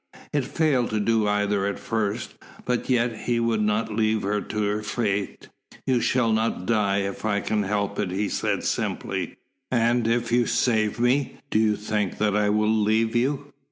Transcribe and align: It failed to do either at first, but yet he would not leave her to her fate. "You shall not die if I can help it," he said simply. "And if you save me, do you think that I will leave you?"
It 0.33 0.45
failed 0.45 0.89
to 0.89 0.99
do 0.99 1.27
either 1.27 1.67
at 1.67 1.77
first, 1.77 2.33
but 2.65 2.89
yet 2.89 3.15
he 3.15 3.39
would 3.39 3.61
not 3.61 3.93
leave 3.93 4.23
her 4.23 4.41
to 4.41 4.63
her 4.63 4.81
fate. 4.81 5.49
"You 5.85 6.01
shall 6.01 6.33
not 6.33 6.65
die 6.65 7.01
if 7.01 7.23
I 7.23 7.39
can 7.39 7.61
help 7.61 7.99
it," 7.99 8.09
he 8.09 8.27
said 8.27 8.63
simply. 8.63 9.35
"And 9.69 10.07
if 10.07 10.31
you 10.31 10.47
save 10.47 10.99
me, 10.99 11.37
do 11.51 11.59
you 11.59 11.75
think 11.75 12.17
that 12.17 12.35
I 12.35 12.49
will 12.49 12.75
leave 12.75 13.15
you?" 13.15 13.53